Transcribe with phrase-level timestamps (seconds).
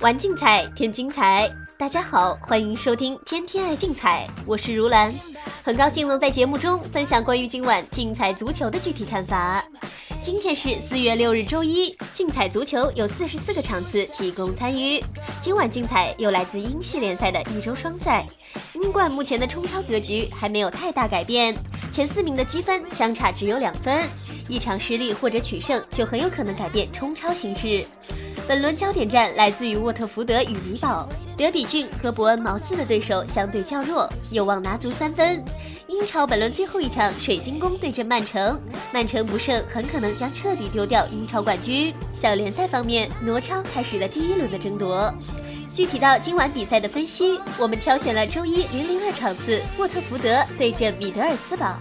[0.00, 1.50] 玩竞彩，添精彩。
[1.76, 5.12] 大家好，欢迎收听《天天爱竞彩》，我是如兰，
[5.62, 9.64] 很高兴能在节目中分享关于今晚竞彩足球的具体看法。
[10.22, 11.96] 今天是四月六日，周一。
[12.14, 15.02] 竞彩足球有四十四个场次提供参与。
[15.42, 18.26] 今晚竞彩有来自英系联赛的一周双赛。
[18.74, 21.54] 英冠目前的冲超格局还没有太大改变，
[21.94, 24.02] 前四名的积分相差只有两分，
[24.48, 27.86] 一场失利或者取胜就很有可能改变冲超形势。
[28.48, 31.08] 本轮焦点战来自于沃特福德与米堡。
[31.36, 35.40] 德比郡和伯恩茅斯的对手相对较弱，有望拿足三分。
[35.86, 38.60] 英超本轮最后一场，水晶宫对阵曼城，
[38.92, 41.94] 曼城不胜很可能将彻底丢掉英超冠军。
[42.12, 45.14] 小联赛方面，挪超开始了第一轮的争夺。
[45.74, 51.76] 具体到今晚比赛的分析，我们挑选了周一零零二场次，沃特福德对阵米德尔斯堡。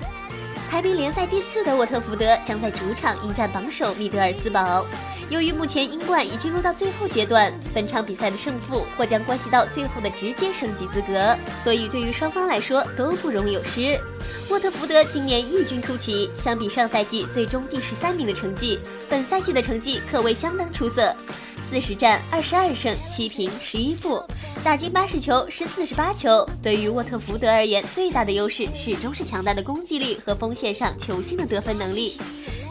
[0.67, 4.83] 排名联赛第四的沃特福德将在主场迎战榜首米德尔斯堡。
[5.29, 13.99] 由于目前英冠已进入到最后阶段，本场比赛的胜负或将关系到最后的直接升级资格，所以对于双方来说都不容有失。
[14.49, 18.79] 沃特福德今年异军突起，相比上赛季最终第十三名的成绩，
[19.09, 21.15] 本赛季的成绩可谓相当出色。
[21.59, 24.23] 四十战二十二胜七平十一负，
[24.63, 26.47] 打进八十球是四十八球。
[26.61, 32.19] 对于沃特福德而言，最大的优势始终是强大的攻击力和锋线上球星的得分能力。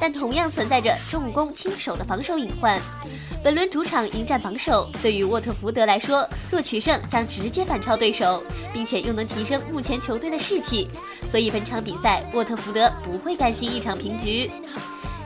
[0.03, 2.77] 但同样存在着重攻轻守的防守隐患。
[3.41, 8.42] 本轮主场迎战榜首，对于沃特福德来说，若取胜将直接反超对手，
[8.73, 10.89] 并且又能提升目前球队的士气，
[11.25, 14.50] 所以本场比赛沃特福德不会甘心一场平局。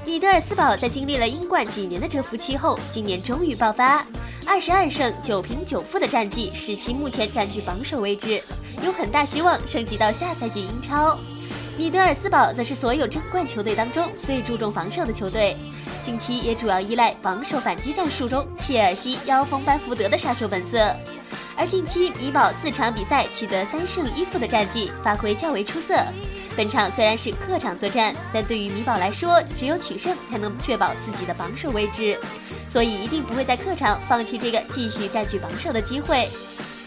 [0.05, 4.05] 米德尔斯堡在经历了英冠几年的蛰伏期后，今年终于爆发，
[4.45, 8.43] 二十二胜九平九负的战绩使其目前占据榜首位置，
[8.85, 11.19] 有很大希望升级到下赛季英超。
[11.77, 15.55] 米德尔斯堡则是所有争冠球队当中最注重防守的球队，
[16.03, 20.79] 近期也主要依赖防守反击战术中切尔西妖锋班福德的杀手本色。
[21.55, 25.95] 而近期米堡四场比赛取得三胜一负的战绩，发挥较为出色。
[26.57, 32.19] 本场虽然是客场作战，但对于米堡来说，只有取胜才能确保自己的榜首位置，
[32.67, 36.31] 所以一定不会在客场放弃这个继续占据榜首的机会。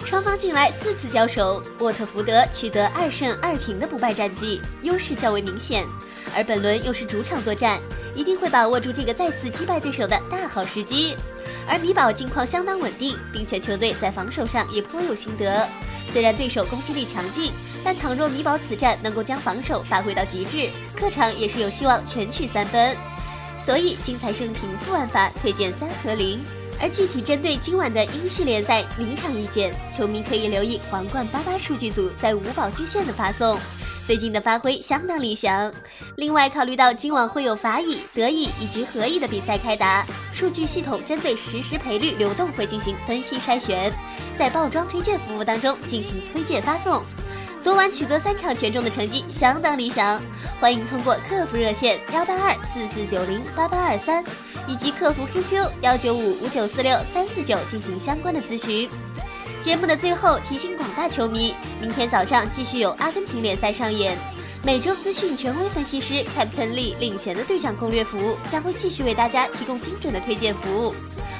[0.05, 5.85] 双方近来四次交手，沃特福德取得二胜二平的不败战绩，优势较为明显。
[6.35, 7.79] 而本轮又是主场作战，
[8.15, 11.15] 一定会把握住这个再次击败对手的大好时机。
[11.67, 15.67] 而米堡近况相当稳定，并且球队在防守上也颇有心得。
[16.07, 17.51] 虽然对手攻击力强劲，
[17.83, 22.97] 但倘若米堡此战能够将防守发挥到极致，客场也是有希望全取三分。
[23.63, 26.43] 所以精彩胜平负玩法推荐三和零。
[26.81, 33.59] 而具体针对今晚的英系联赛临场意见，球迷可以留意皇冠八八数据组在五宝巨献的发送，
[34.05, 35.71] 最近的发挥相当理想。
[36.15, 43.91] 另外，考虑到今晚会有法乙、德乙以及荷乙的比赛开打，数据系统针对实时赔率流动会进行分析筛选，
[44.37, 47.03] 在爆装推荐服务当中进行推荐发送。
[47.61, 50.21] 昨晚取得三场全中的成绩相当理想，
[50.59, 54.23] 欢迎通过客服热线幺八二四四九零八八二三。
[54.67, 58.87] 以及客服 QQ 幺九五五九四六三四九进行相关的咨询。
[59.59, 64.15] 节目的最后提醒广大球迷，明天早上继续有阿根廷联赛上演。
[64.63, 70.93] 每周资讯权威分析师 Captain Lee 领衔的队长攻略服务将会继续为大家提供精准的推荐服务。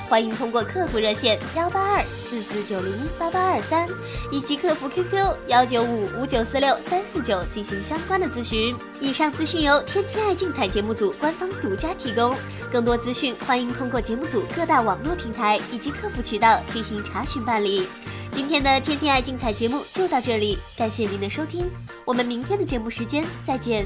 [0.09, 3.88] 欢迎通过客服热线幺八二四四九零八八二三，
[4.31, 8.75] 以及客服 QQ 幺九五五九四六三四九进行相关的咨询。
[9.00, 12.36] 以上资讯由天天爱竞彩节目组官方独家提供，
[12.72, 17.88] 更多资讯欢迎通过节目组各大网络平台以及客服渠道进行查询办理。
[18.31, 21.69] 今天的天天爱竞彩节目就到这里，感谢您的收听，
[22.03, 23.86] 我们明天的节目时间再见。